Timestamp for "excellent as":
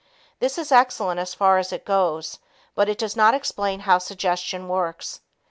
0.71-1.35